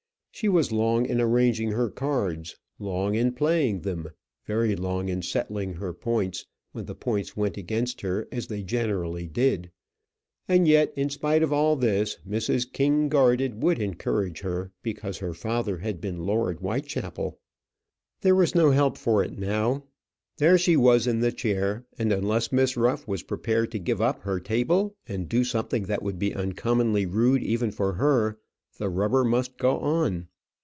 She 0.33 0.47
was 0.49 0.71
long 0.71 1.05
in 1.05 1.21
arranging 1.21 1.71
her 1.73 1.87
cards, 1.91 2.55
long 2.79 3.13
in 3.13 3.33
playing 3.33 3.81
them; 3.81 4.09
very 4.47 4.75
long 4.75 5.07
in 5.07 5.21
settling 5.21 5.73
her 5.75 5.93
points, 5.93 6.47
when 6.71 6.85
the 6.87 6.95
points 6.95 7.37
went 7.37 7.57
against 7.57 8.01
her, 8.01 8.27
as 8.31 8.47
they 8.47 8.63
generally 8.63 9.27
did. 9.27 9.69
And 10.47 10.67
yet, 10.67 10.93
in 10.95 11.11
spite 11.11 11.43
of 11.43 11.53
all 11.53 11.75
this, 11.75 12.17
Mrs. 12.27 12.73
King 12.73 13.07
Garded 13.07 13.61
would 13.61 13.77
encourage 13.77 14.39
her 14.39 14.71
because 14.81 15.19
her 15.19 15.35
father 15.35 15.77
had 15.77 16.01
been 16.01 16.25
Lord 16.25 16.57
Whitechapel! 16.57 17.37
There 18.21 18.33
was 18.33 18.55
no 18.55 18.71
help 18.71 18.97
for 18.97 19.23
it 19.23 19.37
now. 19.37 19.83
There 20.37 20.57
she 20.57 20.75
was 20.75 21.05
in 21.05 21.19
the 21.19 21.31
chair; 21.33 21.85
and 21.99 22.11
unless 22.11 22.51
Miss 22.51 22.75
Ruff 22.75 23.07
was 23.07 23.21
prepared 23.21 23.69
to 23.73 23.79
give 23.79 24.01
up 24.01 24.21
her 24.21 24.39
table 24.39 24.95
and 25.07 25.29
do 25.29 25.43
something 25.43 25.83
that 25.83 26.01
would 26.01 26.17
be 26.17 26.33
uncommonly 26.33 27.05
rude 27.05 27.43
even 27.43 27.69
for 27.69 27.93
her, 27.93 28.39
the 28.79 28.89
rubber 28.89 29.23
must 29.23 29.59
go 29.59 29.77
on. 29.77 30.25